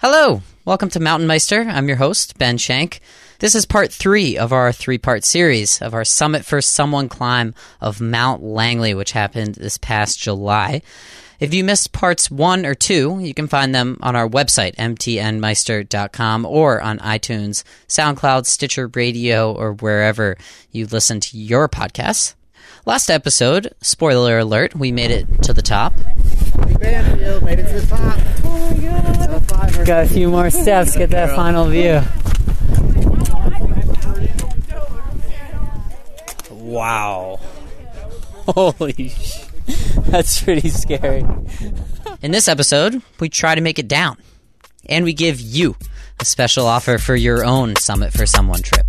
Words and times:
Hello, 0.00 0.42
welcome 0.64 0.90
to 0.90 1.00
Mountain 1.00 1.26
Meister. 1.26 1.62
I'm 1.62 1.88
your 1.88 1.96
host, 1.96 2.38
Ben 2.38 2.56
Shank. 2.56 3.00
This 3.40 3.56
is 3.56 3.66
part 3.66 3.92
three 3.92 4.38
of 4.38 4.52
our 4.52 4.70
three 4.70 4.96
part 4.96 5.24
series 5.24 5.82
of 5.82 5.92
our 5.92 6.04
Summit 6.04 6.44
for 6.44 6.62
Someone 6.62 7.08
climb 7.08 7.52
of 7.80 8.00
Mount 8.00 8.40
Langley, 8.40 8.94
which 8.94 9.10
happened 9.10 9.56
this 9.56 9.76
past 9.76 10.20
July. 10.20 10.82
If 11.40 11.52
you 11.52 11.64
missed 11.64 11.90
parts 11.90 12.30
one 12.30 12.64
or 12.64 12.76
two, 12.76 13.18
you 13.18 13.34
can 13.34 13.48
find 13.48 13.74
them 13.74 13.98
on 14.00 14.14
our 14.14 14.28
website, 14.28 14.76
mtnmeister.com, 14.76 16.46
or 16.46 16.80
on 16.80 17.00
iTunes, 17.00 17.64
SoundCloud, 17.88 18.46
Stitcher 18.46 18.86
Radio, 18.94 19.52
or 19.52 19.72
wherever 19.72 20.36
you 20.70 20.86
listen 20.86 21.18
to 21.18 21.36
your 21.36 21.68
podcasts. 21.68 22.36
Last 22.88 23.10
episode, 23.10 23.74
spoiler 23.82 24.38
alert, 24.38 24.74
we 24.74 24.92
made 24.92 25.10
it 25.10 25.42
to 25.42 25.52
the 25.52 25.60
top. 25.60 25.92
Banfield 26.80 27.42
made 27.42 27.58
it 27.58 27.66
to 27.66 27.80
the 27.80 27.86
top. 27.86 28.18
Oh 28.44 28.70
my 28.70 29.74
god. 29.74 29.86
Got 29.86 30.04
a 30.04 30.08
few 30.08 30.30
more 30.30 30.48
steps, 30.48 30.96
get 30.96 31.10
that 31.10 31.36
final 31.36 31.66
view. 31.66 32.00
Wow. 36.50 37.38
Holy 38.48 39.10
sh! 39.10 39.36
That's 40.06 40.42
pretty 40.42 40.70
scary. 40.70 41.26
In 42.22 42.30
this 42.30 42.48
episode, 42.48 43.02
we 43.20 43.28
try 43.28 43.54
to 43.54 43.60
make 43.60 43.78
it 43.78 43.88
down. 43.88 44.16
And 44.86 45.04
we 45.04 45.12
give 45.12 45.42
you 45.42 45.76
a 46.20 46.24
special 46.24 46.66
offer 46.66 46.96
for 46.96 47.14
your 47.14 47.44
own 47.44 47.76
Summit 47.76 48.14
for 48.14 48.24
Someone 48.24 48.62
trip. 48.62 48.86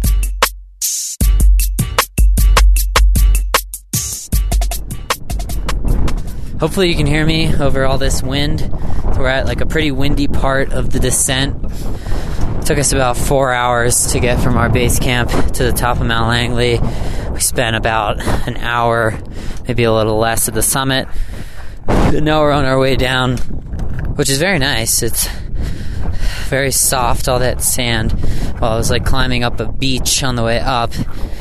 Hopefully, 6.60 6.90
you 6.90 6.96
can 6.96 7.08
hear 7.08 7.26
me 7.26 7.56
over 7.56 7.86
all 7.86 7.98
this 7.98 8.22
wind. 8.22 8.60
So 8.60 9.20
we're 9.20 9.28
at 9.28 9.46
like 9.46 9.62
a 9.62 9.66
pretty 9.66 9.92
windy 9.92 10.28
part 10.28 10.74
of 10.74 10.90
the 10.92 11.00
descent. 11.00 11.56
It 11.64 12.66
took 12.66 12.78
us 12.78 12.92
about 12.92 13.16
four 13.16 13.54
hours 13.54 14.08
to 14.12 14.20
get 14.20 14.42
from 14.42 14.58
our 14.58 14.70
base 14.70 15.00
camp 15.00 15.30
to 15.30 15.64
the 15.64 15.72
top 15.72 16.02
of 16.02 16.06
Mount 16.06 16.28
Langley. 16.28 16.80
We 17.32 17.40
spent 17.40 17.78
about 17.78 18.20
an 18.48 18.58
hour, 18.58 19.18
maybe 19.68 19.84
a 19.86 19.94
little 19.94 20.18
less, 20.18 20.50
at 20.50 20.54
the 20.54 20.62
summit. 20.62 21.08
Now 21.88 22.42
we're 22.42 22.52
on 22.52 22.66
our 22.66 22.78
way 22.78 22.98
down, 22.98 23.38
which 24.18 24.30
is 24.30 24.38
very 24.38 24.60
nice. 24.60 25.02
It's 25.02 25.30
very 26.50 26.72
soft, 26.72 27.30
all 27.30 27.40
that 27.40 27.62
sand. 27.62 28.12
While 28.60 28.74
I 28.74 28.76
was 28.76 28.92
like 28.92 29.06
climbing 29.06 29.44
up 29.44 29.62
a 29.62 29.72
beach 29.72 30.24
on 30.24 30.36
the 30.36 30.44
way 30.44 30.60
up, 30.60 30.92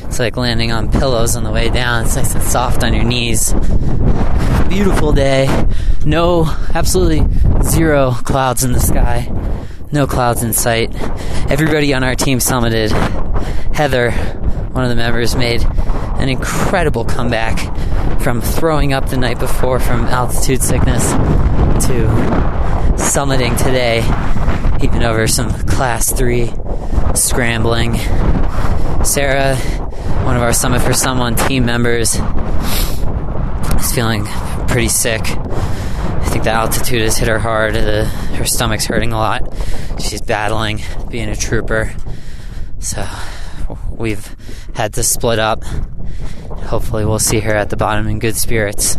it's 0.05 0.21
like 0.21 0.37
landing 0.37 0.71
on 0.71 0.93
pillows 0.93 1.35
on 1.35 1.43
the 1.43 1.51
way 1.51 1.71
down. 1.71 2.05
It's 2.05 2.15
nice 2.15 2.35
and 2.35 2.45
soft 2.45 2.85
on 2.85 2.95
your 2.95 3.05
knees. 3.05 3.53
Beautiful 4.69 5.13
day. 5.13 5.49
No, 6.05 6.45
absolutely 6.75 7.27
zero 7.63 8.13
clouds 8.13 8.65
in 8.65 8.73
the 8.73 8.81
sky. 8.81 9.27
No 9.91 10.07
clouds 10.07 10.43
in 10.43 10.53
sight. 10.53 10.95
Everybody 11.51 11.95
on 11.95 12.05
our 12.05 12.15
team 12.15 12.39
summited. 12.39 12.91
Heather, 13.75 14.11
one 14.11 14.85
of 14.85 14.91
the 14.91 14.97
members, 14.97 15.35
made 15.35 15.65
an 15.65 16.29
incredible 16.29 17.05
comeback 17.05 17.59
from 18.21 18.41
throwing 18.43 18.93
up 18.93 19.09
the 19.09 19.17
night 19.17 19.39
before 19.39 19.81
from 19.81 20.05
altitude 20.07 20.63
sickness 20.63 21.11
to 21.87 22.07
summiting 22.99 23.57
today, 23.57 23.99
even 24.85 25.03
over 25.03 25.27
some 25.27 25.51
class 25.67 26.13
three 26.13 26.53
scrambling. 27.15 27.97
Sarah, 29.05 29.57
one 30.27 30.37
of 30.37 30.43
our 30.43 30.53
Summit 30.53 30.83
for 30.83 30.93
Someone 30.93 31.37
team 31.37 31.65
members, 31.65 32.17
is 33.77 33.93
feeling 33.95 34.27
pretty 34.69 34.89
sick. 34.89 35.23
I 35.25 36.29
think 36.31 36.45
the 36.45 36.51
altitude 36.51 37.03
has 37.03 37.17
hit 37.17 37.29
her 37.29 37.39
hard. 37.39 37.75
The, 37.75 38.05
her 38.05 38.45
stomach's 38.45 38.85
hurting 38.85 39.13
a 39.13 39.17
lot. 39.17 39.43
She's 39.99 40.21
battling 40.21 40.81
being 41.11 41.29
a 41.29 41.37
trooper. 41.37 41.93
So 42.79 43.07
we've 43.91 44.37
had 44.75 44.95
to 44.95 45.03
split 45.03 45.39
up. 45.39 45.65
Hopefully, 45.65 47.05
we'll 47.05 47.19
see 47.19 47.41
her 47.41 47.55
at 47.55 47.71
the 47.71 47.77
bottom 47.77 48.07
in 48.07 48.19
good 48.19 48.37
spirits. 48.37 48.97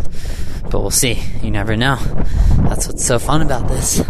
But 0.70 0.80
we'll 0.80 0.90
see. 0.90 1.22
You 1.42 1.50
never 1.50 1.76
know. 1.76 1.96
That's 2.64 2.86
what's 2.86 3.04
so 3.04 3.18
fun 3.18 3.42
about 3.42 3.68
this. 3.68 4.02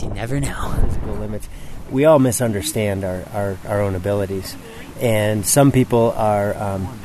You 0.00 0.08
never 0.08 0.40
know. 0.40 0.78
Physical 0.84 1.14
limits. 1.14 1.48
We 1.90 2.04
all 2.06 2.18
misunderstand 2.18 3.04
our, 3.04 3.22
our, 3.32 3.58
our 3.68 3.80
own 3.82 3.94
abilities, 3.94 4.56
and 5.00 5.44
some 5.44 5.70
people 5.70 6.12
are 6.16 6.56
um, 6.56 7.00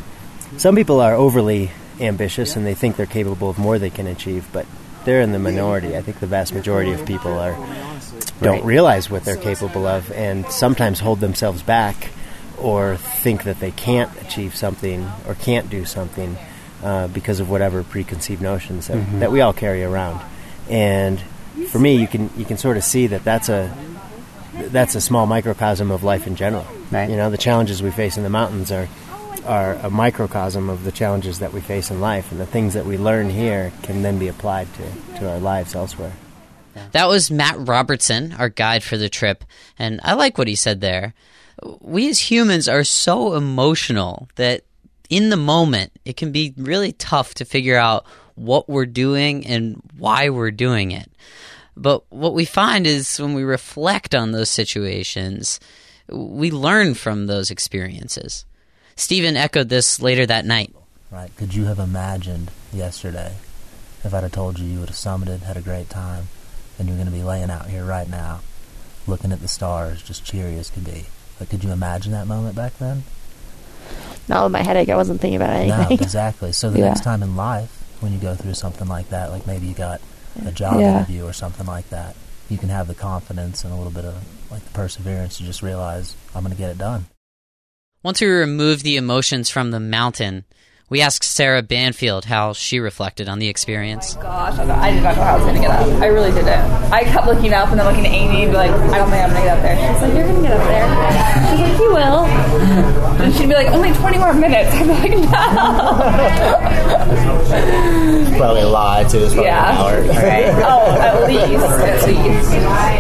some 0.57 0.75
people 0.75 1.01
are 1.01 1.13
overly 1.13 1.71
ambitious 1.99 2.55
and 2.55 2.65
they 2.65 2.73
think 2.73 2.95
they're 2.95 3.05
capable 3.05 3.49
of 3.49 3.57
more 3.57 3.79
they 3.79 3.89
can 3.89 4.07
achieve, 4.07 4.47
but 4.51 4.65
they're 5.05 5.21
in 5.21 5.31
the 5.31 5.39
minority. 5.39 5.95
I 5.95 6.01
think 6.01 6.19
the 6.19 6.27
vast 6.27 6.53
majority 6.53 6.91
of 6.91 7.05
people 7.05 7.31
are 7.33 7.55
don't 8.41 8.63
realize 8.65 9.09
what 9.09 9.23
they're 9.23 9.35
capable 9.35 9.87
of 9.87 10.11
and 10.11 10.45
sometimes 10.51 10.99
hold 10.99 11.19
themselves 11.19 11.63
back 11.63 12.09
or 12.57 12.97
think 12.97 13.43
that 13.43 13.59
they 13.59 13.71
can't 13.71 14.11
achieve 14.21 14.55
something 14.55 15.09
or 15.27 15.35
can't 15.35 15.69
do 15.69 15.85
something 15.85 16.37
uh, 16.83 17.07
because 17.07 17.39
of 17.39 17.49
whatever 17.49 17.83
preconceived 17.83 18.41
notions 18.41 18.87
that, 18.87 19.19
that 19.19 19.31
we 19.31 19.41
all 19.41 19.53
carry 19.53 19.83
around. 19.83 20.23
And 20.69 21.19
for 21.69 21.79
me, 21.79 21.95
you 21.95 22.07
can 22.07 22.29
you 22.37 22.45
can 22.45 22.57
sort 22.57 22.77
of 22.77 22.83
see 22.83 23.07
that 23.07 23.23
that's 23.23 23.49
a 23.49 23.75
that's 24.53 24.95
a 24.95 25.01
small 25.01 25.25
microcosm 25.25 25.91
of 25.91 26.03
life 26.03 26.27
in 26.27 26.35
general. 26.35 26.65
Right. 26.91 27.09
You 27.09 27.15
know, 27.15 27.29
the 27.29 27.37
challenges 27.37 27.81
we 27.81 27.91
face 27.91 28.17
in 28.17 28.23
the 28.23 28.29
mountains 28.29 28.71
are 28.71 28.87
are 29.47 29.73
a 29.75 29.89
microcosm 29.89 30.69
of 30.69 30.83
the 30.83 30.91
challenges 30.91 31.39
that 31.39 31.53
we 31.53 31.61
face 31.61 31.89
in 31.89 32.01
life, 32.01 32.31
and 32.31 32.39
the 32.39 32.45
things 32.45 32.73
that 32.73 32.85
we 32.85 32.97
learn 32.97 33.29
here 33.29 33.71
can 33.83 34.01
then 34.01 34.19
be 34.19 34.27
applied 34.27 34.67
to, 34.75 35.19
to 35.19 35.29
our 35.29 35.39
lives 35.39 35.73
elsewhere. 35.73 36.13
That 36.91 37.07
was 37.07 37.31
Matt 37.31 37.55
Robertson, 37.57 38.33
our 38.33 38.49
guide 38.49 38.83
for 38.83 38.97
the 38.97 39.09
trip, 39.09 39.43
and 39.79 39.99
I 40.03 40.13
like 40.13 40.37
what 40.37 40.47
he 40.47 40.55
said 40.55 40.81
there. 40.81 41.13
We 41.79 42.07
as 42.09 42.29
humans 42.29 42.67
are 42.67 42.83
so 42.83 43.33
emotional 43.33 44.29
that 44.35 44.63
in 45.09 45.29
the 45.29 45.37
moment 45.37 45.91
it 46.05 46.17
can 46.17 46.31
be 46.31 46.53
really 46.57 46.91
tough 46.91 47.33
to 47.35 47.45
figure 47.45 47.77
out 47.77 48.05
what 48.35 48.69
we're 48.69 48.85
doing 48.85 49.47
and 49.47 49.81
why 49.97 50.29
we're 50.29 50.51
doing 50.51 50.91
it. 50.91 51.11
But 51.75 52.03
what 52.11 52.33
we 52.33 52.45
find 52.45 52.85
is 52.85 53.19
when 53.19 53.33
we 53.33 53.43
reflect 53.43 54.13
on 54.13 54.31
those 54.31 54.49
situations, 54.49 55.59
we 56.09 56.51
learn 56.51 56.93
from 56.93 57.25
those 57.25 57.49
experiences. 57.51 58.45
Stephen 58.97 59.37
echoed 59.37 59.69
this 59.69 60.01
later 60.01 60.25
that 60.25 60.45
night. 60.45 60.73
Right? 61.11 61.33
Could 61.37 61.53
you 61.53 61.65
have 61.65 61.79
imagined 61.79 62.51
yesterday 62.73 63.35
if 64.03 64.13
I'd 64.13 64.23
have 64.23 64.31
told 64.31 64.59
you 64.59 64.65
you 64.67 64.79
would 64.79 64.89
have 64.89 64.97
summited, 64.97 65.41
had 65.43 65.55
a 65.57 65.61
great 65.61 65.89
time, 65.89 66.27
and 66.77 66.87
you're 66.87 66.97
going 66.97 67.07
to 67.07 67.13
be 67.13 67.23
laying 67.23 67.49
out 67.49 67.67
here 67.67 67.85
right 67.85 68.09
now, 68.09 68.41
looking 69.07 69.31
at 69.31 69.39
the 69.39 69.47
stars, 69.47 70.01
just 70.03 70.25
cheery 70.25 70.57
as 70.57 70.69
could 70.69 70.83
be? 70.85 71.05
Like, 71.39 71.49
could 71.49 71.63
you 71.63 71.71
imagine 71.71 72.11
that 72.11 72.27
moment 72.27 72.55
back 72.55 72.77
then? 72.77 73.03
Not 74.27 74.43
with 74.43 74.51
my 74.51 74.61
headache. 74.63 74.89
I 74.89 74.95
wasn't 74.97 75.21
thinking 75.21 75.37
about 75.37 75.51
anything. 75.51 75.69
No, 75.69 75.85
anything. 75.85 75.99
exactly. 76.03 76.51
So 76.51 76.69
the 76.71 76.79
Yeah. 76.79 76.85
next 76.89 77.03
time 77.03 77.23
in 77.23 77.35
life, 77.35 77.71
when 78.01 78.11
you 78.11 78.19
go 78.19 78.35
through 78.35 78.55
something 78.55 78.87
like 78.87 79.09
that, 79.09 79.29
like 79.31 79.47
maybe 79.47 79.67
you 79.67 79.73
got 79.73 80.01
a 80.45 80.51
job 80.51 80.79
Yeah. 80.81 80.97
interview 80.97 81.23
or 81.25 81.33
something 81.33 81.65
like 81.65 81.89
that, 81.89 82.15
you 82.49 82.57
can 82.57 82.69
have 82.69 82.87
the 82.87 82.95
confidence 82.95 83.63
and 83.63 83.71
a 83.73 83.75
little 83.75 83.91
bit 83.91 84.05
of 84.05 84.15
like 84.51 84.63
the 84.63 84.71
perseverance 84.71 85.37
to 85.37 85.43
just 85.43 85.61
realize 85.61 86.15
I'm 86.35 86.43
going 86.43 86.51
to 86.53 86.57
get 86.57 86.69
it 86.71 86.77
done. 86.77 87.05
Once 88.07 88.21
we 88.21 88.27
remove 88.27 88.83
the 88.83 88.95
emotions 88.95 89.49
from 89.49 89.71
the 89.71 89.81
mountain, 89.81 90.45
we 90.89 91.01
asked 91.01 91.25
Sarah 91.25 91.61
Banfield 91.61 92.23
how 92.23 92.53
she 92.53 92.79
reflected 92.79 93.27
on 93.27 93.39
the 93.39 93.49
experience. 93.49 94.15
Oh 94.17 94.21
gosh, 94.21 94.57
I 94.57 94.91
did 94.91 95.03
not 95.03 95.17
know 95.17 95.23
how 95.23 95.33
I 95.33 95.35
was 95.35 95.45
gonna 95.45 95.59
get 95.59 95.71
up. 95.71 95.85
I 96.01 96.05
really 96.05 96.31
didn't. 96.31 96.47
I 96.47 97.03
kept 97.03 97.27
looking 97.27 97.53
up 97.53 97.67
and 97.67 97.77
then 97.77 97.85
looking 97.85 98.05
at 98.05 98.13
Amy 98.13 98.49
like, 98.49 98.71
I 98.71 98.97
don't 98.97 99.09
think 99.09 99.23
I'm 99.25 99.31
gonna 99.31 99.43
get 99.43 99.57
up 99.57 99.61
there. 99.61 99.75
She's 99.75 100.01
like, 100.01 100.13
You're 100.13 100.25
gonna 100.25 100.41
get 100.41 100.53
up 100.53 100.67
there. 100.69 100.87
She's 101.51 101.59
like, 101.67 101.79
You 101.81 101.93
will. 101.93 102.86
And 103.19 103.33
she'd 103.35 103.47
be 103.47 103.55
like, 103.55 103.67
Only 103.67 103.91
20 103.93 104.17
more 104.17 104.33
minutes. 104.33 104.69
I'm 104.73 104.87
like, 104.87 105.11
No. 105.11 106.57
Probably 108.37 108.61
a 108.61 108.67
lie 108.67 109.03
too. 109.05 109.19
It's 109.19 109.33
probably 109.33 109.49
Yeah. 109.49 109.87
Right. 110.23 110.63
Oh, 110.63 110.91
at 110.99 111.27
least, 111.27 111.63
at 111.63 112.07
least. 112.07 112.51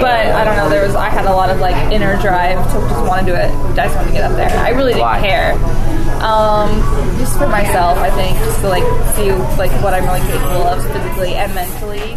But 0.01 0.27
I 0.27 0.43
don't 0.43 0.57
know. 0.57 0.69
There 0.69 0.83
was 0.85 0.95
I 0.95 1.09
had 1.09 1.25
a 1.25 1.33
lot 1.33 1.49
of 1.49 1.59
like 1.59 1.75
inner 1.91 2.19
drive 2.21 2.57
to 2.71 2.79
just 2.79 3.07
want 3.07 3.25
to 3.25 3.31
do 3.31 3.35
it. 3.35 3.49
I 3.51 3.75
just 3.85 3.95
want 3.95 4.07
to 4.07 4.13
get 4.13 4.23
up 4.23 4.35
there. 4.35 4.49
I 4.59 4.69
really 4.69 4.93
didn't 4.93 5.21
care. 5.21 5.53
Um, 6.23 6.69
just 7.19 7.37
for 7.37 7.47
myself, 7.47 7.97
I 7.99 8.09
think, 8.09 8.37
just 8.39 8.61
to 8.61 8.69
like 8.69 8.83
see 9.15 9.31
like 9.57 9.71
what 9.83 9.93
I'm 9.93 10.05
really 10.05 10.25
capable 10.31 10.63
of 10.63 10.83
physically 10.91 11.35
and 11.35 11.53
mentally. 11.53 12.15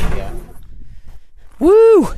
Woo! 1.59 2.09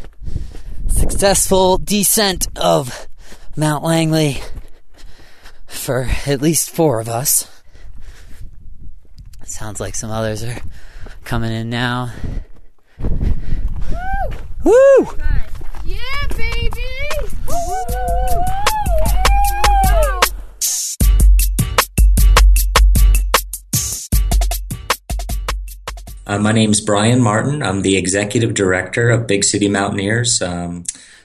Successful 0.89 1.79
descent 1.79 2.47
of 2.57 3.09
Mount 3.57 3.83
Langley 3.83 4.41
for 5.83 6.09
at 6.27 6.41
least 6.41 6.71
four 6.71 7.01
of 7.01 7.09
us. 7.09 7.51
Sounds 9.45 9.81
like 9.81 9.97
some 9.97 10.13
others 10.13 10.45
are 10.45 10.57
coming 11.25 11.51
in 11.53 11.69
now. 11.71 12.13
Woo! 14.65 15.09
Yeah, 15.85 15.99
baby! 16.37 16.71
I'm 26.25 26.43
my 26.43 26.53
name's 26.53 26.81
Brian 26.81 27.21
Martin. 27.21 27.63
I'm 27.63 27.83
the 27.83 27.97
executive 27.97 28.55
director 28.55 29.11
of 29.11 29.27
Big 29.27 29.43
City 29.43 29.69
Mountaineers. 29.69 30.41
Um, 30.41 30.85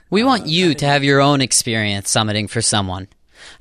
we 0.10 0.24
want 0.24 0.48
you 0.48 0.74
to 0.74 0.86
have 0.86 1.04
your 1.04 1.22
own 1.22 1.42
experience 1.42 2.12
summiting 2.12 2.50
for 2.50 2.62
someone. 2.62 3.08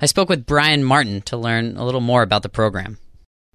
I 0.01 0.05
spoke 0.05 0.29
with 0.29 0.45
Brian 0.45 0.83
Martin 0.83 1.21
to 1.23 1.37
learn 1.37 1.77
a 1.77 1.85
little 1.85 2.01
more 2.01 2.21
about 2.21 2.43
the 2.43 2.49
program. 2.49 2.97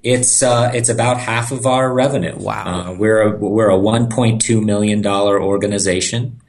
It's 0.02 0.42
uh, 0.42 0.72
it's 0.74 0.88
about 0.88 1.19
half 1.19 1.52
of 1.52 1.64
our 1.64 1.92
revenue. 1.92 2.36
Wow. 2.36 2.64
Uh, 2.64 2.94
we're 2.94 3.22
a, 3.22 3.36
we're 3.36 3.70
a 3.70 3.78
1.2 3.78 4.64
million 4.64 5.00
dollar 5.00 5.40
organization. 5.40 6.40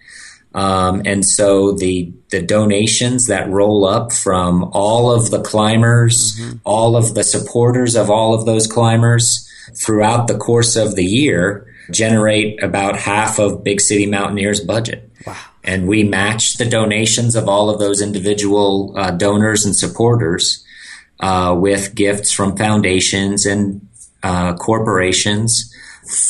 Um, 0.55 1.01
and 1.05 1.25
so 1.25 1.73
the 1.73 2.13
the 2.29 2.41
donations 2.41 3.27
that 3.27 3.49
roll 3.49 3.85
up 3.85 4.11
from 4.11 4.69
all 4.73 5.11
of 5.11 5.31
the 5.31 5.41
climbers, 5.41 6.35
mm-hmm. 6.35 6.57
all 6.63 6.95
of 6.95 7.15
the 7.15 7.23
supporters 7.23 7.95
of 7.95 8.09
all 8.09 8.33
of 8.33 8.45
those 8.45 8.67
climbers 8.67 9.47
throughout 9.75 10.27
the 10.27 10.37
course 10.37 10.75
of 10.75 10.95
the 10.95 11.05
year 11.05 11.67
generate 11.91 12.61
about 12.63 12.97
half 12.97 13.39
of 13.39 13.63
Big 13.63 13.81
City 13.81 14.05
Mountaineers' 14.05 14.61
budget. 14.61 15.11
Wow. 15.25 15.37
And 15.63 15.88
we 15.88 16.04
match 16.04 16.57
the 16.57 16.65
donations 16.65 17.36
of 17.36 17.48
all 17.48 17.69
of 17.69 17.80
those 17.80 18.01
individual 18.01 18.94
uh, 18.98 19.12
donors 19.12 19.65
and 19.65 19.75
supporters 19.75 20.63
uh, 21.19 21.56
with 21.57 21.95
gifts 21.95 22.31
from 22.31 22.57
foundations 22.57 23.45
and 23.45 23.88
uh, 24.24 24.56
corporations 24.56 25.74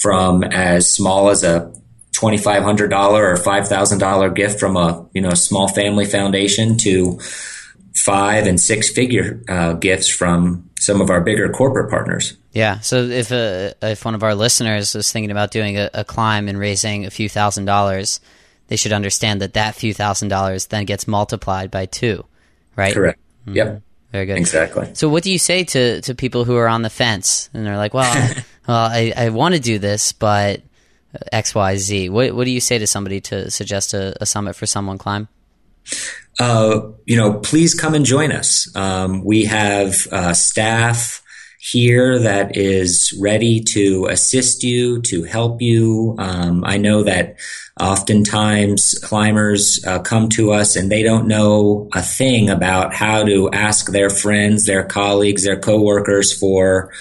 from 0.01 0.43
as 0.43 0.91
small 0.91 1.29
as 1.29 1.43
a 1.43 1.73
$2,500 2.13 2.91
or 3.13 3.35
$5,000 3.35 4.35
gift 4.35 4.59
from 4.59 4.77
a, 4.77 5.07
you 5.13 5.21
know, 5.21 5.31
small 5.31 5.67
family 5.67 6.05
foundation 6.05 6.77
to 6.77 7.19
five 7.95 8.47
and 8.47 8.59
six 8.59 8.91
figure 8.91 9.41
uh, 9.49 9.73
gifts 9.73 10.07
from 10.07 10.69
some 10.79 11.01
of 11.01 11.09
our 11.09 11.21
bigger 11.21 11.49
corporate 11.49 11.89
partners. 11.89 12.35
Yeah. 12.51 12.79
So 12.81 13.03
if 13.03 13.31
a, 13.31 13.73
uh, 13.81 13.87
if 13.87 14.05
one 14.05 14.15
of 14.15 14.23
our 14.23 14.35
listeners 14.35 14.93
was 14.93 15.11
thinking 15.11 15.31
about 15.31 15.51
doing 15.51 15.77
a, 15.77 15.89
a 15.93 16.03
climb 16.03 16.47
and 16.47 16.57
raising 16.57 17.05
a 17.05 17.09
few 17.09 17.29
thousand 17.29 17.65
dollars, 17.65 18.19
they 18.67 18.75
should 18.75 18.93
understand 18.93 19.41
that 19.41 19.53
that 19.53 19.75
few 19.75 19.93
thousand 19.93 20.29
dollars 20.29 20.67
then 20.67 20.85
gets 20.85 21.07
multiplied 21.07 21.71
by 21.71 21.85
two, 21.85 22.25
right? 22.75 22.93
Correct. 22.93 23.19
Mm-hmm. 23.45 23.57
Yep. 23.57 23.81
Very 24.11 24.25
good. 24.27 24.37
Exactly. 24.37 24.91
So 24.93 25.09
what 25.09 25.23
do 25.23 25.31
you 25.31 25.39
say 25.39 25.63
to, 25.63 26.01
to 26.01 26.13
people 26.13 26.45
who 26.45 26.55
are 26.55 26.67
on 26.67 26.83
the 26.83 26.89
fence 26.89 27.49
and 27.53 27.65
they're 27.65 27.77
like, 27.77 27.95
well, 27.95 28.13
well, 28.67 28.77
I, 28.77 29.11
I 29.15 29.29
want 29.29 29.55
to 29.55 29.59
do 29.59 29.79
this, 29.79 30.11
but 30.11 30.61
X, 31.31 31.53
Y, 31.55 31.77
Z. 31.77 32.09
What 32.09 32.33
What 32.35 32.45
do 32.45 32.51
you 32.51 32.61
say 32.61 32.77
to 32.77 32.87
somebody 32.87 33.21
to 33.21 33.51
suggest 33.51 33.93
a, 33.93 34.15
a 34.21 34.25
summit 34.25 34.55
for 34.55 34.65
someone 34.65 34.97
climb? 34.97 35.27
Uh, 36.39 36.81
you 37.05 37.17
know, 37.17 37.33
please 37.33 37.73
come 37.73 37.93
and 37.93 38.05
join 38.05 38.31
us. 38.31 38.73
Um, 38.75 39.23
we 39.23 39.45
have 39.45 40.07
uh, 40.11 40.33
staff 40.33 41.21
here 41.59 42.19
that 42.19 42.57
is 42.57 43.17
ready 43.21 43.61
to 43.61 44.07
assist 44.07 44.63
you, 44.63 45.01
to 45.01 45.23
help 45.23 45.61
you. 45.61 46.15
Um, 46.19 46.63
I 46.65 46.77
know 46.77 47.03
that 47.03 47.37
oftentimes 47.79 48.99
climbers 48.99 49.83
uh, 49.85 49.99
come 49.99 50.29
to 50.29 50.51
us 50.51 50.75
and 50.75 50.91
they 50.91 51.01
don't 51.01 51.27
know 51.27 51.89
a 51.93 52.01
thing 52.01 52.49
about 52.49 52.93
how 52.93 53.23
to 53.23 53.49
ask 53.51 53.91
their 53.91 54.09
friends, 54.09 54.65
their 54.65 54.83
colleagues, 54.83 55.43
their 55.43 55.59
coworkers 55.59 56.37
for 56.37 56.91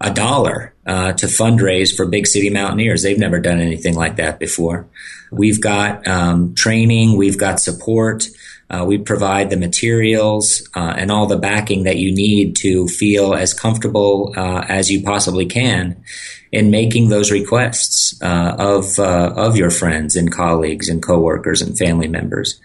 a 0.00 0.12
dollar 0.12 0.74
uh, 0.86 1.12
to 1.12 1.26
fundraise 1.26 1.94
for 1.94 2.06
Big 2.06 2.26
City 2.26 2.50
Mountaineers. 2.50 3.02
They've 3.02 3.18
never 3.18 3.40
done 3.40 3.60
anything 3.60 3.94
like 3.94 4.16
that 4.16 4.38
before. 4.38 4.86
We've 5.30 5.60
got 5.60 6.06
um, 6.06 6.54
training, 6.54 7.16
we've 7.16 7.38
got 7.38 7.60
support. 7.60 8.26
Uh, 8.68 8.84
we 8.86 8.98
provide 8.98 9.50
the 9.50 9.56
materials 9.56 10.68
uh, 10.76 10.94
and 10.96 11.10
all 11.10 11.26
the 11.26 11.36
backing 11.36 11.84
that 11.84 11.96
you 11.96 12.14
need 12.14 12.54
to 12.54 12.86
feel 12.86 13.34
as 13.34 13.52
comfortable 13.52 14.32
uh, 14.36 14.64
as 14.68 14.90
you 14.90 15.02
possibly 15.02 15.44
can 15.46 16.04
in 16.52 16.70
making 16.70 17.08
those 17.08 17.30
requests 17.30 18.20
uh, 18.22 18.56
of 18.58 18.98
uh, 18.98 19.32
of 19.36 19.56
your 19.56 19.70
friends 19.70 20.16
and 20.16 20.32
colleagues 20.32 20.88
and 20.88 21.02
coworkers 21.02 21.62
and 21.62 21.78
family 21.78 22.08
members. 22.08 22.60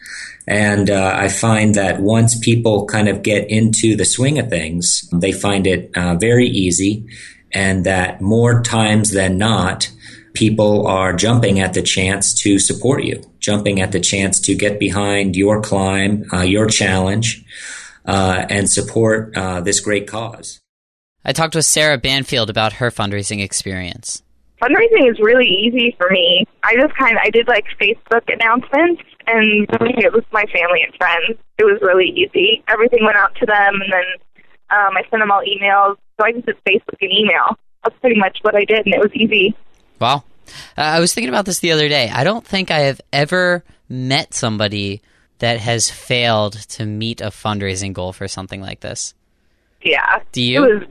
And 0.48 0.90
uh, 0.90 1.14
I 1.16 1.28
find 1.28 1.76
that 1.76 2.02
once 2.02 2.38
people 2.38 2.86
kind 2.86 3.08
of 3.08 3.24
get 3.24 3.50
into 3.50 3.96
the 3.96 4.06
swing 4.06 4.38
of 4.38 4.50
things, 4.50 5.10
they 5.12 5.32
find 5.32 5.66
it 5.66 5.92
very 6.20 6.48
easy, 6.48 7.08
and 7.52 7.84
that 7.86 8.22
more 8.22 8.62
times 8.62 9.12
than 9.12 9.40
not, 9.40 9.90
people 10.36 10.86
are 10.86 11.14
jumping 11.14 11.60
at 11.60 11.74
the 11.74 11.82
chance 11.82 12.34
to 12.34 12.60
support 12.60 13.04
you, 13.04 13.24
jumping 13.40 13.82
at 13.82 13.92
the 13.92 14.00
chance 14.00 14.40
to 14.42 14.54
get 14.54 14.78
behind 14.78 15.36
your 15.36 15.62
climb, 15.62 16.26
uh, 16.32 16.42
your 16.42 16.68
challenge, 16.68 17.44
uh, 18.06 18.46
and 18.50 18.70
support 18.70 19.36
uh, 19.36 19.62
this 19.62 19.80
great 19.80 20.08
cause. 20.08 20.60
I 21.26 21.34
talked 21.34 21.56
with 21.56 21.66
Sarah 21.66 21.98
Banfield 21.98 22.52
about 22.52 22.74
her 22.74 22.92
fundraising 22.92 23.44
experience. 23.44 24.22
Fundraising 24.62 25.10
is 25.12 25.20
really 25.20 25.48
easy 25.48 25.96
for 25.98 26.10
me. 26.12 26.46
I 26.64 26.76
just 26.76 26.96
kind 26.96 27.18
of 27.18 27.22
I 27.24 27.30
did 27.32 27.48
like 27.48 27.66
Facebook 27.82 28.32
announcements, 28.32 29.02
and 29.28 29.68
it 29.98 30.14
was 30.14 30.24
my 30.32 30.46
family 30.46 30.82
and 30.84 30.94
friends. 30.96 31.40
It 31.58 31.66
was 31.66 31.80
really 31.82 32.08
easy. 32.08 32.64
Everything 32.68 33.04
went 33.04 33.18
out 33.18 33.36
to 33.36 33.46
them, 33.46 33.82
and 33.82 33.92
then 33.92 34.06
um, 34.70 34.96
I 34.96 35.02
sent 35.10 35.22
them 35.22 35.32
all 35.32 35.42
emails. 35.42 35.98
So 36.20 36.26
I 36.26 36.32
just 36.32 36.46
did 36.46 36.56
Facebook 36.68 37.02
and 37.02 37.12
email. 37.12 37.58
That's 37.84 37.98
pretty 38.00 38.20
much 38.20 38.38
what 38.44 38.56
I 38.56 38.64
did, 38.64 38.86
and 38.86 38.94
it 38.94 39.00
was 39.00 39.12
easy. 39.14 39.56
Wow. 40.00 40.24
Uh, 40.78 40.82
I 40.82 41.00
was 41.00 41.14
thinking 41.14 41.30
about 41.30 41.46
this 41.46 41.60
the 41.60 41.72
other 41.72 41.90
day. 41.90 42.10
I 42.10 42.24
don't 42.24 42.46
think 42.46 42.70
I 42.70 42.80
have 42.82 43.02
ever 43.12 43.64
met 43.90 44.34
somebody 44.34 45.02
that 45.40 45.60
has 45.60 45.90
failed 45.90 46.54
to 46.54 46.86
meet 46.86 47.20
a 47.20 47.28
fundraising 47.28 47.94
goal 47.94 48.14
for 48.14 48.28
something 48.28 48.62
like 48.62 48.80
this. 48.80 49.14
Yeah. 49.82 50.20
Do 50.32 50.42
you? 50.42 50.62
Was, 50.62 50.84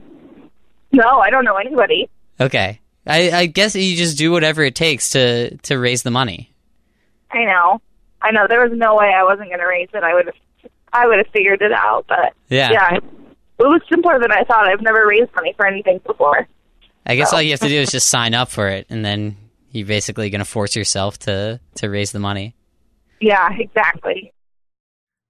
no, 0.95 1.19
I 1.19 1.29
don't 1.29 1.45
know 1.45 1.55
anybody. 1.55 2.09
Okay. 2.39 2.81
I, 3.07 3.31
I 3.31 3.45
guess 3.45 3.75
you 3.75 3.95
just 3.95 4.17
do 4.17 4.31
whatever 4.31 4.63
it 4.63 4.75
takes 4.75 5.11
to, 5.11 5.55
to 5.57 5.77
raise 5.77 6.03
the 6.03 6.11
money. 6.11 6.51
I 7.31 7.43
know. 7.45 7.81
I 8.21 8.31
know. 8.31 8.47
There 8.49 8.67
was 8.67 8.77
no 8.77 8.95
way 8.95 9.13
I 9.15 9.23
wasn't 9.23 9.49
going 9.49 9.59
to 9.59 9.67
raise 9.67 9.89
it. 9.93 10.03
I 10.03 10.13
would 10.13 10.25
have 10.25 10.35
I 10.95 11.07
would 11.07 11.17
have 11.17 11.27
figured 11.33 11.61
it 11.61 11.73
out, 11.73 12.05
but 12.07 12.33
yeah. 12.47 12.71
yeah, 12.71 12.95
it 12.95 13.03
was 13.59 13.81
simpler 13.89 14.17
than 14.17 14.31
I 14.31 14.43
thought. 14.43 14.65
I've 14.65 14.81
never 14.81 15.05
raised 15.05 15.29
money 15.35 15.53
for 15.57 15.67
anything 15.67 15.99
before. 16.05 16.47
I 17.05 17.15
guess 17.15 17.33
all 17.33 17.41
you 17.41 17.51
have 17.51 17.59
to 17.59 17.67
do 17.67 17.75
is 17.75 17.91
just 17.91 18.07
sign 18.07 18.33
up 18.33 18.49
for 18.49 18.69
it, 18.69 18.87
and 18.89 19.03
then 19.03 19.35
you're 19.71 19.85
basically 19.85 20.29
going 20.29 20.39
to 20.39 20.45
force 20.45 20.75
yourself 20.75 21.19
to 21.19 21.59
to 21.75 21.89
raise 21.89 22.13
the 22.13 22.19
money. 22.19 22.55
Yeah, 23.19 23.49
exactly. 23.57 24.31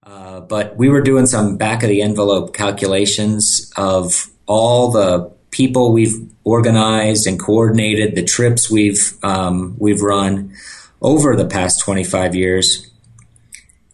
Uh, 0.04 0.40
but 0.40 0.76
we 0.76 0.88
were 0.88 1.00
doing 1.00 1.26
some 1.26 1.56
back 1.56 1.82
of 1.82 1.88
the 1.88 2.00
envelope 2.00 2.54
calculations 2.54 3.72
of 3.76 4.30
all 4.46 4.92
the 4.92 5.35
people 5.50 5.92
we've 5.92 6.14
organized 6.44 7.26
and 7.26 7.38
coordinated, 7.38 8.14
the 8.14 8.24
trips 8.24 8.70
we've 8.70 9.12
um, 9.22 9.76
we've 9.78 10.02
run 10.02 10.54
over 11.00 11.36
the 11.36 11.46
past 11.46 11.80
25 11.80 12.34
years. 12.34 12.90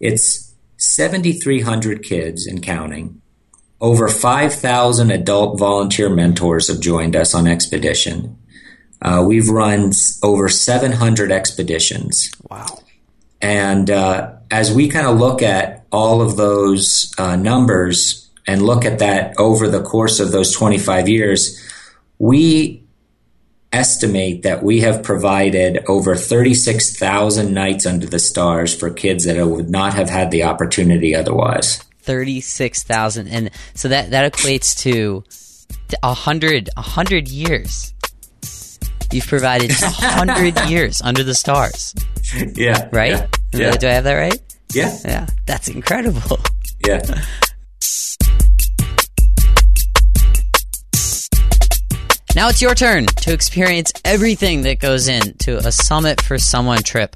It's 0.01 0.55
7,300 0.79 2.03
kids 2.03 2.47
and 2.47 2.63
counting 2.63 3.23
over 3.83 4.07
5,000 4.07 5.11
adult 5.11 5.59
volunteer 5.59 6.09
mentors 6.09 6.69
have 6.69 6.79
joined 6.79 7.17
us 7.17 7.35
on 7.35 7.49
Expedition. 7.49 8.39
Uh, 9.03 9.25
we've 9.27 9.49
run 9.49 9.91
over 10.23 10.49
700 10.49 11.33
expeditions. 11.33 12.31
Wow. 12.49 12.79
And 13.41 13.91
uh, 13.91 14.35
as 14.53 14.73
we 14.73 14.89
kind 14.89 15.09
of 15.09 15.19
look 15.19 15.43
at 15.43 15.85
all 15.91 16.23
of 16.23 16.37
those 16.37 17.13
uh, 17.19 17.35
numbers 17.35 18.31
and 18.47 18.63
look 18.63 18.85
at 18.85 18.99
that 18.99 19.35
over 19.39 19.69
the 19.69 19.83
course 19.83 20.21
of 20.21 20.33
those 20.33 20.53
25 20.53 21.09
years, 21.09 21.61
we 22.19 22.83
estimate 23.73 24.43
that 24.43 24.63
we 24.63 24.81
have 24.81 25.03
provided 25.03 25.83
over 25.89 26.15
36,000 26.15 27.55
nights 27.55 27.87
under 27.87 28.07
the 28.07 28.19
stars 28.19 28.75
for 28.75 28.91
kids 28.91 29.25
that 29.25 29.45
would 29.47 29.71
not 29.71 29.95
have 29.95 30.11
had 30.11 30.31
the 30.31 30.45
opportunity 30.45 31.15
otherwise. 31.15 31.83
36,000 32.03 33.29
and 33.29 33.51
so 33.75 33.89
that 33.89 34.11
that 34.11 34.33
equates 34.33 34.77
to 34.77 35.25
a 36.03 36.13
hundred 36.13 36.69
a 36.77 36.83
hundred 36.83 37.29
years. 37.29 37.95
You've 39.13 39.27
provided 39.27 39.71
a 39.71 39.91
hundred 39.91 40.59
years 40.69 41.01
under 41.01 41.23
the 41.23 41.35
stars. 41.35 41.95
Yeah 42.55 42.89
right? 42.93 43.11
yeah, 43.13 43.27
yeah. 43.53 43.77
do 43.77 43.87
i 43.87 43.93
have 43.93 44.05
that 44.05 44.15
right? 44.15 44.41
Yeah. 44.73 44.97
Yeah 45.05 45.27
that's 45.47 45.69
incredible. 45.69 46.41
Yeah 46.87 47.23
Now 52.35 52.49
it's 52.49 52.63
your 52.63 52.75
turn 52.75 53.05
to 53.07 53.33
experience 53.35 53.93
everything 54.07 54.63
that 54.63 54.79
goes 54.79 55.07
into 55.07 55.59
a 55.59 55.71
Summit 55.71 56.19
for 56.19 56.39
Someone 56.39 56.83
trip. 56.83 57.15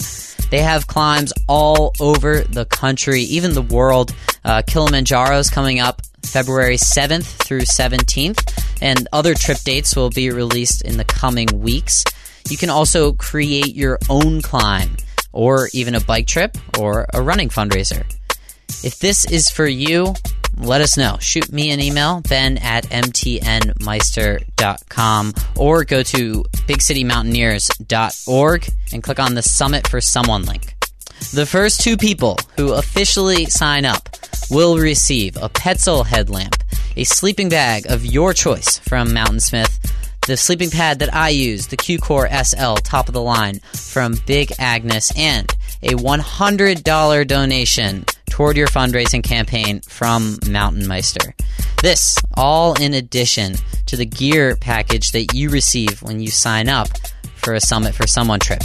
They 0.51 0.61
have 0.61 0.87
climbs 0.87 1.33
all 1.49 1.95
over 1.99 2.43
the 2.43 2.67
country, 2.67 3.23
even 3.23 3.55
the 3.55 3.63
world. 3.63 4.15
Uh, 4.45 4.61
Kilimanjaro's 4.61 5.49
coming 5.49 5.81
up 5.81 6.03
February 6.23 6.77
7th 6.77 7.25
through 7.25 7.63
17th, 7.63 8.83
and 8.83 9.09
other 9.11 9.33
trip 9.33 9.57
dates 9.61 9.97
will 9.97 10.11
be 10.11 10.31
released 10.31 10.83
in 10.83 10.99
the 10.99 11.05
coming 11.05 11.49
weeks. 11.61 12.05
You 12.51 12.59
can 12.59 12.69
also 12.69 13.15
create 13.15 13.75
your 13.75 13.99
own 14.11 14.43
climb, 14.43 14.99
or 15.33 15.71
even 15.73 15.95
a 15.95 16.01
bike 16.01 16.27
trip, 16.27 16.59
or 16.79 17.07
a 17.15 17.23
running 17.23 17.49
fundraiser. 17.49 18.05
If 18.85 18.99
this 18.99 19.25
is 19.25 19.49
for 19.49 19.67
you, 19.67 20.15
let 20.57 20.81
us 20.81 20.97
know. 20.97 21.19
Shoot 21.21 21.53
me 21.53 21.71
an 21.71 21.81
email, 21.81 22.23
ben 22.29 22.59
at 22.59 22.87
mtnmeister.com, 22.87 25.35
or 25.57 25.85
go 25.85 26.03
to 26.03 26.45
bigcitymountaineers.org 26.67 28.69
and 28.93 29.03
click 29.03 29.21
on 29.21 29.35
the 29.35 29.43
Summit 29.43 29.89
for 29.89 30.01
Someone 30.01 30.45
link. 30.45 30.75
The 31.33 31.47
first 31.47 31.81
two 31.81 31.97
people 31.97 32.39
who 32.57 32.75
officially 32.75 33.47
sign 33.47 33.85
up 33.85 34.09
will 34.51 34.79
receive 34.79 35.37
a 35.37 35.49
Petzl 35.49 36.07
headlamp, 36.07 36.63
a 36.97 37.05
sleeping 37.05 37.49
bag 37.49 37.91
of 37.91 38.05
your 38.05 38.33
choice 38.33 38.79
from 38.79 39.09
Mountainsmith, 39.09 39.93
the 40.27 40.37
sleeping 40.37 40.71
pad 40.71 40.99
that 40.99 41.15
I 41.15 41.31
use, 41.31 41.69
the 41.69 41.77
Q-Core 41.77 42.29
SL 42.29 42.75
top 42.77 43.09
of 43.09 43.15
the 43.15 43.23
line 43.23 43.61
from 43.75 44.17
Big 44.27 44.53
Agnes, 44.59 45.13
and 45.17 45.51
a 45.83 45.91
$100 45.91 47.27
donation 47.27 48.05
toward 48.37 48.55
your 48.55 48.69
fundraising 48.69 49.25
campaign 49.25 49.81
from 49.81 50.39
Mountain 50.47 50.87
Meister. 50.87 51.35
This 51.81 52.19
all 52.35 52.75
in 52.75 52.93
addition 52.93 53.55
to 53.87 53.97
the 53.97 54.05
gear 54.05 54.57
package 54.57 55.13
that 55.13 55.33
you 55.33 55.49
receive 55.49 56.03
when 56.03 56.21
you 56.21 56.29
sign 56.29 56.69
up 56.69 56.89
for 57.37 57.55
a 57.55 57.61
Summit 57.61 57.95
for 57.95 58.07
Someone 58.07 58.39
trip. 58.39 58.63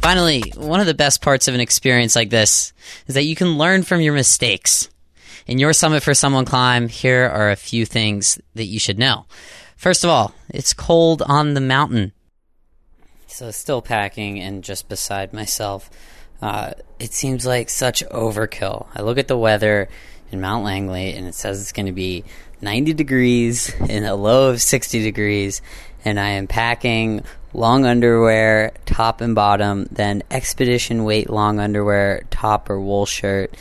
Finally, 0.00 0.52
one 0.56 0.80
of 0.80 0.86
the 0.86 0.94
best 0.94 1.22
parts 1.22 1.46
of 1.46 1.54
an 1.54 1.60
experience 1.60 2.16
like 2.16 2.30
this 2.30 2.72
is 3.06 3.14
that 3.14 3.22
you 3.22 3.36
can 3.36 3.56
learn 3.56 3.84
from 3.84 4.00
your 4.00 4.14
mistakes. 4.14 4.88
In 5.46 5.60
your 5.60 5.72
Summit 5.72 6.02
for 6.02 6.12
Someone 6.12 6.44
climb, 6.44 6.88
here 6.88 7.30
are 7.32 7.52
a 7.52 7.56
few 7.56 7.86
things 7.86 8.40
that 8.56 8.64
you 8.64 8.80
should 8.80 8.98
know. 8.98 9.26
First 9.76 10.02
of 10.02 10.10
all, 10.10 10.34
it's 10.48 10.72
cold 10.72 11.22
on 11.22 11.54
the 11.54 11.60
mountain. 11.60 12.10
So, 13.28 13.50
still 13.50 13.82
packing 13.82 14.40
and 14.40 14.64
just 14.64 14.88
beside 14.88 15.32
myself. 15.32 15.90
Uh, 16.40 16.72
it 16.98 17.12
seems 17.12 17.44
like 17.44 17.68
such 17.68 18.02
overkill. 18.06 18.86
I 18.94 19.02
look 19.02 19.18
at 19.18 19.28
the 19.28 19.36
weather 19.36 19.88
in 20.32 20.40
Mount 20.40 20.64
Langley 20.64 21.14
and 21.14 21.26
it 21.26 21.34
says 21.34 21.60
it's 21.60 21.72
going 21.72 21.86
to 21.86 21.92
be 21.92 22.24
90 22.62 22.94
degrees 22.94 23.72
and 23.88 24.04
a 24.04 24.14
low 24.14 24.50
of 24.50 24.62
60 24.62 25.02
degrees, 25.02 25.62
and 26.04 26.18
I 26.18 26.30
am 26.30 26.46
packing 26.46 27.22
long 27.52 27.84
underwear, 27.84 28.72
top 28.86 29.20
and 29.20 29.34
bottom, 29.34 29.86
then 29.90 30.22
expedition 30.30 31.04
weight 31.04 31.30
long 31.30 31.60
underwear, 31.60 32.22
top 32.30 32.70
or 32.70 32.80
wool 32.80 33.06
shirt, 33.06 33.54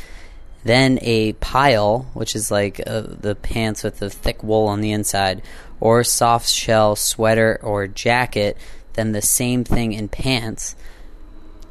then 0.63 0.97
a 1.01 1.33
pile, 1.33 2.07
which 2.13 2.35
is 2.35 2.49
like 2.49 2.81
uh, 2.85 3.01
the 3.01 3.35
pants 3.35 3.83
with 3.83 3.99
the 3.99 4.09
thick 4.09 4.43
wool 4.43 4.67
on 4.67 4.81
the 4.81 4.91
inside, 4.91 5.41
or 5.79 6.03
soft 6.03 6.49
shell 6.49 6.95
sweater 6.95 7.59
or 7.61 7.87
jacket, 7.87 8.57
then 8.97 9.13
the 9.13 9.21
same 9.21 9.63
thing 9.63 9.93
in 9.93 10.09
pants. 10.09 10.75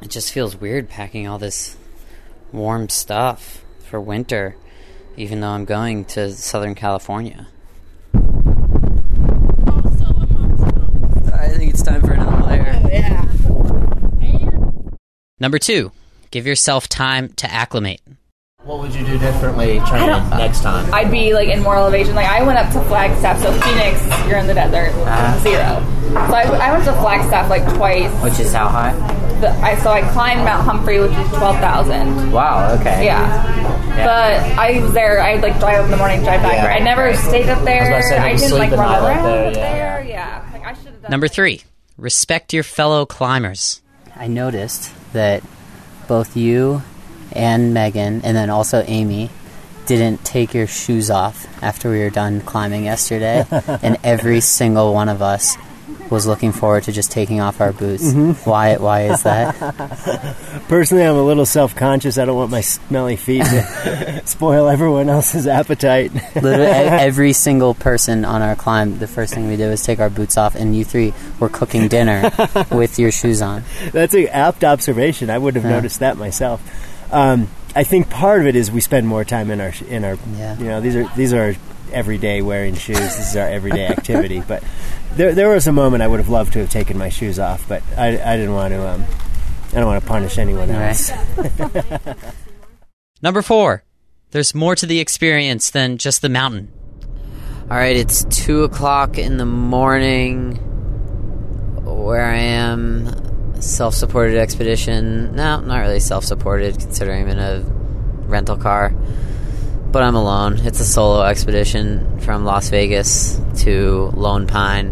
It 0.01 0.09
just 0.09 0.31
feels 0.31 0.55
weird 0.55 0.89
packing 0.89 1.27
all 1.27 1.37
this 1.37 1.77
warm 2.51 2.89
stuff 2.89 3.63
for 3.83 3.99
winter, 4.01 4.55
even 5.15 5.41
though 5.41 5.49
I'm 5.49 5.65
going 5.65 6.05
to 6.05 6.31
Southern 6.31 6.73
California. 6.75 7.47
I 11.33 11.49
think 11.49 11.73
it's 11.73 11.83
time 11.83 12.01
for 12.01 12.13
another 12.13 12.45
layer. 12.47 12.81
yeah. 12.91 13.25
Number 15.39 15.59
two, 15.59 15.91
give 16.31 16.47
yourself 16.47 16.87
time 16.87 17.29
to 17.33 17.51
acclimate. 17.51 18.01
What 18.63 18.79
would 18.79 18.93
you 18.93 19.05
do 19.05 19.17
differently 19.17 19.79
training 19.87 20.29
next 20.31 20.61
time? 20.61 20.93
I'd 20.93 21.09
be 21.11 21.33
like 21.33 21.47
in 21.49 21.61
more 21.63 21.75
elevation. 21.77 22.15
Like 22.15 22.27
I 22.27 22.43
went 22.43 22.57
up 22.59 22.71
to 22.73 22.81
Flagstaff, 22.87 23.39
so 23.41 23.51
Phoenix, 23.61 24.01
you're 24.27 24.39
in 24.39 24.47
the 24.47 24.53
desert, 24.53 24.91
Ah. 25.05 25.39
zero. 25.41 25.96
So 26.27 26.33
I, 26.33 26.43
I 26.43 26.71
went 26.71 26.83
to 26.85 26.93
Flagstaff 26.93 27.49
like 27.49 27.63
twice. 27.75 28.11
Which 28.23 28.39
is 28.39 28.53
how 28.53 28.67
high? 28.67 28.93
The, 29.39 29.49
I 29.49 29.75
so 29.77 29.91
I 29.91 30.01
climbed 30.11 30.43
Mount 30.43 30.65
Humphrey, 30.65 30.99
which 30.99 31.11
is 31.11 31.29
twelve 31.29 31.57
thousand. 31.57 32.31
Wow, 32.31 32.75
okay. 32.79 33.05
Yeah. 33.05 33.85
But 33.97 34.41
I 34.57 34.79
was 34.79 34.93
there. 34.93 35.21
I'd 35.21 35.41
like 35.41 35.59
drive 35.59 35.79
up 35.79 35.85
in 35.85 35.91
the 35.91 35.97
morning, 35.97 36.23
drive 36.23 36.41
back. 36.41 36.53
Yeah. 36.53 36.73
I 36.73 36.79
never 36.79 37.15
stayed 37.15 37.49
up 37.49 37.63
there. 37.63 37.83
I 37.83 37.83
was 37.83 37.89
about 37.89 37.97
to 37.97 38.07
say, 38.07 38.17
I 38.17 38.29
didn't 38.35 38.49
sleep 38.49 38.59
like 38.59 38.69
the 38.71 38.77
run 38.77 38.91
night 38.91 38.97
up 38.97 39.03
around 39.03 39.23
there, 39.23 39.47
up 39.47 39.55
yeah. 39.55 39.73
there. 39.73 40.03
Yeah. 40.03 40.49
Like 40.53 40.65
I 40.65 40.73
should 40.73 40.85
have 40.87 41.01
done. 41.03 41.11
Number 41.11 41.27
three, 41.27 41.61
respect 41.97 42.53
your 42.53 42.63
fellow 42.63 43.05
climbers. 43.05 43.81
I 44.15 44.27
noticed 44.27 44.91
that 45.13 45.43
both 46.07 46.35
you 46.35 46.81
and 47.31 47.73
Megan, 47.73 48.21
and 48.23 48.35
then 48.35 48.49
also 48.49 48.83
Amy, 48.87 49.29
didn't 49.85 50.25
take 50.25 50.53
your 50.53 50.67
shoes 50.67 51.09
off 51.09 51.47
after 51.63 51.89
we 51.89 51.99
were 51.99 52.09
done 52.09 52.41
climbing 52.41 52.85
yesterday, 52.85 53.45
and 53.51 53.97
every 54.03 54.41
single 54.41 54.93
one 54.93 55.09
of 55.09 55.21
us 55.21 55.57
was 56.09 56.25
looking 56.27 56.51
forward 56.51 56.83
to 56.83 56.91
just 56.91 57.11
taking 57.11 57.39
off 57.41 57.59
our 57.61 57.71
boots. 57.73 58.11
Why? 58.45 58.75
Why 58.77 59.03
is 59.09 59.23
that? 59.23 59.55
Personally, 60.67 61.03
I'm 61.05 61.15
a 61.15 61.23
little 61.23 61.45
self-conscious. 61.45 62.17
I 62.17 62.25
don't 62.25 62.35
want 62.35 62.51
my 62.51 62.61
smelly 62.61 63.15
feet 63.15 63.43
to 63.43 64.21
spoil 64.25 64.67
everyone 64.67 65.09
else's 65.09 65.47
appetite. 65.47 66.11
Every 66.35 67.33
single 67.33 67.73
person 67.73 68.25
on 68.25 68.41
our 68.41 68.55
climb, 68.55 68.99
the 68.99 69.07
first 69.07 69.33
thing 69.33 69.47
we 69.47 69.55
did 69.55 69.69
was 69.69 69.83
take 69.83 69.99
our 69.99 70.09
boots 70.09 70.37
off, 70.37 70.55
and 70.55 70.75
you 70.75 70.83
three 70.85 71.13
were 71.39 71.49
cooking 71.49 71.87
dinner 71.87 72.31
with 72.71 72.99
your 72.99 73.11
shoes 73.11 73.41
on. 73.41 73.63
That's 73.91 74.13
an 74.13 74.27
apt 74.27 74.63
observation. 74.63 75.29
I 75.29 75.37
wouldn't 75.37 75.63
have 75.63 75.69
Yeah. 75.71 75.77
noticed 75.77 75.99
that 75.99 76.17
myself. 76.17 76.61
Um, 77.11 77.47
I 77.75 77.83
think 77.83 78.09
part 78.09 78.41
of 78.41 78.47
it 78.47 78.55
is 78.55 78.71
we 78.71 78.81
spend 78.81 79.07
more 79.07 79.23
time 79.23 79.51
in 79.51 79.61
our 79.61 79.73
in 79.87 80.03
our 80.03 80.17
Yeah. 80.37 80.57
you 80.57 80.65
know 80.65 80.81
these 80.81 80.95
are 80.95 81.07
these 81.15 81.33
are 81.33 81.55
everyday 81.93 82.41
wearing 82.41 82.75
shoes. 82.75 82.97
This 82.97 83.29
is 83.31 83.35
our 83.37 83.47
everyday 83.47 83.87
activity. 83.95 84.41
But 84.47 84.63
there 85.15 85.33
there 85.33 85.49
was 85.49 85.67
a 85.67 85.71
moment 85.71 86.01
I 86.03 86.07
would 86.07 86.19
have 86.19 86.29
loved 86.29 86.53
to 86.53 86.59
have 86.59 86.69
taken 86.69 86.97
my 86.97 87.09
shoes 87.09 87.39
off, 87.39 87.67
but 87.69 87.83
I, 87.97 88.07
I 88.07 88.37
didn't 88.37 88.53
want 88.53 88.73
to. 88.73 88.87
Um, 88.87 89.05
I 89.71 89.75
don't 89.75 89.85
want 89.85 90.01
to 90.01 90.07
punish 90.07 90.37
anyone 90.37 90.69
Right. 90.69 90.79
else. 90.89 91.11
Number 93.21 93.41
four, 93.41 93.83
there's 94.31 94.55
more 94.55 94.75
to 94.75 94.85
the 94.85 94.99
experience 94.99 95.69
than 95.69 95.97
just 95.97 96.21
the 96.21 96.29
mountain. 96.29 96.71
All 97.69 97.75
right, 97.77 97.97
it's 97.97 98.23
two 98.25 98.63
o'clock 98.63 99.17
in 99.17 99.37
the 99.37 99.45
morning 99.45 100.55
where 101.83 102.25
I 102.25 102.37
am. 102.37 103.07
Self 103.59 103.93
supported 103.93 104.37
expedition. 104.37 105.35
No, 105.35 105.59
not 105.59 105.79
really 105.79 105.99
self 105.99 106.23
supported, 106.23 106.79
considering 106.79 107.23
I'm 107.23 107.29
in 107.29 107.39
a 107.39 107.61
rental 108.27 108.57
car. 108.57 108.89
But 109.91 110.03
I'm 110.03 110.15
alone. 110.15 110.59
It's 110.59 110.79
a 110.79 110.85
solo 110.85 111.23
expedition 111.23 112.19
from 112.19 112.45
Las 112.45 112.69
Vegas 112.69 113.39
to 113.59 114.11
Lone 114.15 114.47
Pine, 114.47 114.91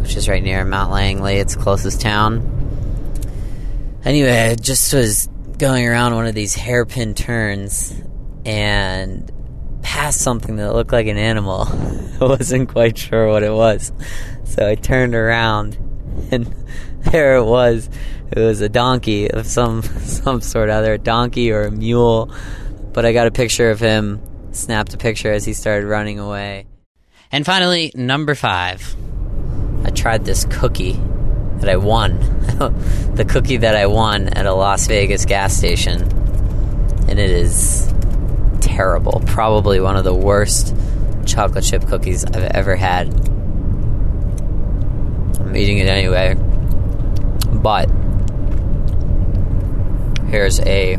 which 0.00 0.16
is 0.16 0.28
right 0.28 0.42
near 0.42 0.64
Mount 0.64 0.92
Langley. 0.92 1.36
It's 1.36 1.56
closest 1.56 2.00
town. 2.00 2.54
Anyway, 4.04 4.50
I 4.50 4.54
just 4.54 4.92
was 4.94 5.28
going 5.58 5.86
around 5.86 6.14
one 6.14 6.26
of 6.26 6.34
these 6.34 6.54
hairpin 6.54 7.14
turns 7.14 8.00
and 8.46 9.32
passed 9.82 10.20
something 10.20 10.56
that 10.56 10.72
looked 10.72 10.92
like 10.92 11.06
an 11.08 11.18
animal. 11.18 11.66
I 12.20 12.24
wasn't 12.24 12.68
quite 12.68 12.96
sure 12.96 13.28
what 13.28 13.42
it 13.42 13.52
was. 13.52 13.92
So 14.44 14.66
I 14.66 14.76
turned 14.76 15.14
around 15.14 15.76
and 16.30 16.54
there 17.12 17.36
it 17.36 17.44
was. 17.44 17.88
It 18.30 18.38
was 18.38 18.60
a 18.60 18.68
donkey 18.68 19.30
of 19.30 19.46
some 19.46 19.82
some 19.82 20.40
sort, 20.40 20.68
either 20.68 20.94
a 20.94 20.98
donkey 20.98 21.50
or 21.52 21.62
a 21.62 21.70
mule. 21.70 22.30
But 22.92 23.06
I 23.06 23.12
got 23.12 23.26
a 23.26 23.30
picture 23.30 23.70
of 23.70 23.80
him, 23.80 24.20
snapped 24.52 24.92
a 24.94 24.98
picture 24.98 25.32
as 25.32 25.44
he 25.44 25.54
started 25.54 25.86
running 25.86 26.18
away. 26.18 26.66
And 27.32 27.46
finally, 27.46 27.92
number 27.94 28.34
five. 28.34 28.94
I 29.84 29.90
tried 29.90 30.24
this 30.24 30.44
cookie 30.50 31.00
that 31.58 31.68
I 31.68 31.76
won. 31.76 32.18
the 33.14 33.24
cookie 33.26 33.58
that 33.58 33.74
I 33.74 33.86
won 33.86 34.28
at 34.28 34.46
a 34.46 34.52
Las 34.52 34.86
Vegas 34.86 35.24
gas 35.24 35.56
station. 35.56 36.02
And 37.08 37.18
it 37.18 37.30
is 37.30 37.92
terrible. 38.60 39.22
Probably 39.26 39.80
one 39.80 39.96
of 39.96 40.04
the 40.04 40.14
worst 40.14 40.74
chocolate 41.24 41.64
chip 41.64 41.86
cookies 41.86 42.24
I've 42.24 42.36
ever 42.36 42.76
had. 42.76 43.08
I'm 45.40 45.56
eating 45.56 45.78
it 45.78 45.86
anyway. 45.86 46.36
But 47.68 47.90
here's 50.30 50.58
a 50.60 50.94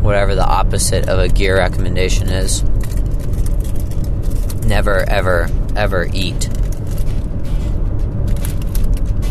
whatever 0.00 0.34
the 0.34 0.46
opposite 0.46 1.06
of 1.06 1.18
a 1.18 1.28
gear 1.28 1.58
recommendation 1.58 2.30
is. 2.30 2.62
Never, 4.64 5.06
ever, 5.06 5.50
ever 5.76 6.08
eat 6.14 6.48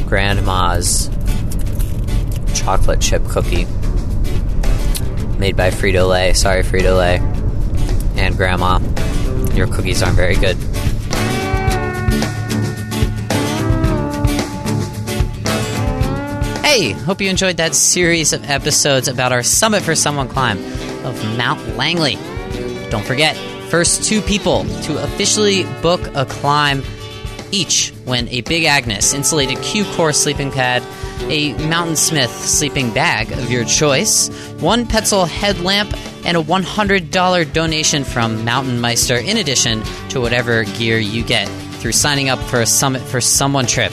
grandma's 0.05 1.09
chocolate 2.53 3.01
chip 3.01 3.25
cookie 3.25 3.65
made 5.39 5.57
by 5.57 5.71
Frito 5.71 6.07
Lay. 6.07 6.33
Sorry, 6.33 6.61
Frito 6.61 6.95
Lay. 6.95 7.17
And 8.21 8.38
grandma, 8.38 8.77
your 9.55 9.65
cookies 9.65 10.03
aren't 10.03 10.15
very 10.15 10.35
good. 10.35 10.57
Hey, 16.73 16.91
hope 16.91 17.19
you 17.19 17.29
enjoyed 17.29 17.57
that 17.57 17.75
series 17.75 18.31
of 18.31 18.49
episodes 18.49 19.09
about 19.09 19.33
our 19.33 19.43
Summit 19.43 19.83
for 19.83 19.93
Someone 19.93 20.29
climb 20.29 20.57
of 21.03 21.37
Mount 21.37 21.75
Langley. 21.75 22.15
Don't 22.89 23.03
forget, 23.03 23.35
first 23.69 24.05
two 24.05 24.21
people 24.21 24.63
to 24.83 25.03
officially 25.03 25.65
book 25.81 25.99
a 26.15 26.25
climb 26.25 26.81
each 27.51 27.91
win 28.05 28.29
a 28.29 28.39
Big 28.39 28.63
Agnes 28.63 29.13
insulated 29.13 29.61
Q 29.61 29.83
Core 29.95 30.13
sleeping 30.13 30.49
pad, 30.49 30.81
a 31.29 31.53
Mountainsmith 31.55 32.29
sleeping 32.29 32.93
bag 32.93 33.33
of 33.33 33.51
your 33.51 33.65
choice, 33.65 34.29
one 34.61 34.85
Petzl 34.85 35.27
headlamp, 35.27 35.93
and 36.25 36.37
a 36.37 36.41
$100 36.41 37.51
donation 37.51 38.05
from 38.05 38.45
Mountain 38.45 38.79
Meister 38.79 39.17
in 39.17 39.35
addition 39.35 39.83
to 40.07 40.21
whatever 40.21 40.63
gear 40.63 40.99
you 40.99 41.21
get 41.21 41.49
through 41.81 41.91
signing 41.91 42.29
up 42.29 42.39
for 42.39 42.61
a 42.61 42.65
Summit 42.65 43.01
for 43.01 43.19
Someone 43.19 43.65
trip. 43.65 43.91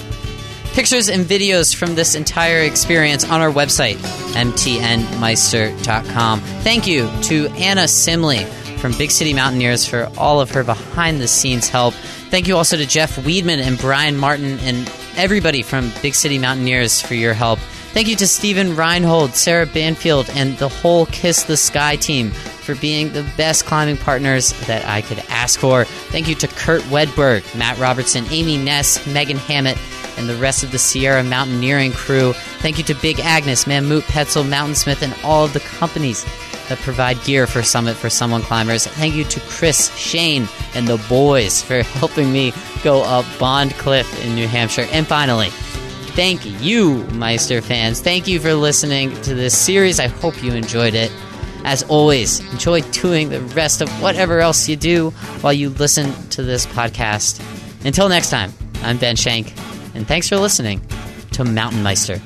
Pictures 0.79 1.09
and 1.09 1.27
videos 1.27 1.75
from 1.75 1.97
this 1.97 2.15
entire 2.15 2.61
experience 2.61 3.29
on 3.29 3.41
our 3.41 3.51
website, 3.51 3.97
mtnmeister.com. 4.37 6.39
Thank 6.39 6.87
you 6.87 7.11
to 7.23 7.49
Anna 7.57 7.83
Simley 7.83 8.47
from 8.79 8.93
Big 8.93 9.11
City 9.11 9.35
Mountaineers 9.35 9.85
for 9.85 10.09
all 10.17 10.41
of 10.41 10.53
her 10.53 10.63
behind 10.63 11.21
the 11.21 11.27
scenes 11.27 11.69
help. 11.69 11.95
Thank 12.31 12.47
you 12.47 12.57
also 12.57 12.77
to 12.77 12.87
Jeff 12.87 13.17
Weedman 13.17 13.59
and 13.59 13.77
Brian 13.77 14.17
Martin 14.17 14.61
and 14.61 14.89
everybody 15.17 15.63
from 15.63 15.91
Big 16.01 16.15
City 16.15 16.39
Mountaineers 16.39 17.01
for 17.01 17.15
your 17.15 17.35
help. 17.35 17.59
Thank 17.59 18.07
you 18.07 18.15
to 18.15 18.29
Stephen 18.29 18.77
Reinhold, 18.77 19.35
Sarah 19.35 19.67
Banfield, 19.67 20.31
and 20.31 20.57
the 20.59 20.69
whole 20.69 21.07
Kiss 21.07 21.43
the 21.43 21.57
Sky 21.57 21.97
team 21.97 22.31
for 22.31 22.77
being 22.77 23.13
the 23.13 23.29
best 23.37 23.65
climbing 23.65 23.97
partners 23.97 24.53
that 24.69 24.85
I 24.85 25.01
could 25.01 25.19
ask 25.29 25.59
for. 25.59 25.87
Thank 25.87 26.29
you 26.29 26.37
to 26.37 26.47
Kurt 26.47 26.83
Wedberg, 26.83 27.43
Matt 27.57 27.79
Robertson, 27.79 28.27
Amy 28.31 28.59
Ness, 28.59 29.05
Megan 29.09 29.39
Hammett, 29.39 29.77
and 30.19 30.29
the 30.29 30.37
rest 30.37 30.63
of 30.63 30.73
the 30.73 30.79
Sierra 30.79 31.23
Mountaineering 31.23 31.93
crew. 31.93 32.33
Thank 32.59 32.77
you 32.79 32.85
to 32.85 32.95
Big 32.95 33.21
Agnes, 33.21 33.65
Mammut, 33.65 34.03
Petzl, 34.03 34.47
Mountainsmith, 34.47 35.03
and 35.03 35.15
all 35.25 35.45
of 35.45 35.53
the 35.53 35.61
companies 35.61 36.25
that 36.69 36.79
provide 36.79 37.23
gear 37.25 37.47
for 37.47 37.63
Summit 37.63 37.97
for 37.97 38.11
Someone 38.11 38.43
climbers. 38.43 38.87
Thank 38.87 39.15
you 39.15 39.25
to 39.25 39.41
Chris, 39.41 39.95
Shane, 39.97 40.49
and 40.75 40.87
the 40.87 40.99
boys 41.09 41.63
for 41.63 41.83
helping 41.99 42.33
me 42.33 42.53
go 42.83 43.03
up 43.03 43.25
Bondcliff 43.39 44.25
in 44.25 44.35
New 44.35 44.47
Hampshire. 44.47 44.87
And 44.93 45.07
finally, 45.07 45.49
thank 46.15 46.45
you, 46.61 47.05
Meister 47.13 47.63
fans. 47.63 48.01
Thank 48.01 48.27
you 48.27 48.41
for 48.41 48.55
listening 48.55 49.11
to 49.23 49.35
this 49.35 49.57
series. 49.57 49.99
I 50.01 50.09
hope 50.09 50.43
you 50.43 50.53
enjoyed 50.53 50.95
it. 50.95 51.11
As 51.65 51.83
always, 51.85 52.41
enjoy 52.53 52.83
doing 52.83 53.31
the 53.31 53.41
rest 53.41 53.81
of 53.81 53.89
whatever 54.01 54.41
else 54.41 54.69
you 54.69 54.77
do 54.77 55.11
while 55.41 55.53
you 55.53 55.71
listen 55.71 56.13
to 56.31 56.43
this 56.43 56.67
podcast. 56.67 57.43
Until 57.85 58.09
next 58.09 58.31
time, 58.31 58.53
I'm 58.83 58.97
Ben 58.97 59.17
Shank, 59.17 59.53
and 59.99 60.07
thanks 60.07 60.29
for 60.29 60.37
listening 60.37 60.81
to 61.33 61.45
Mountain 61.45 61.83
Meister. 61.83 62.21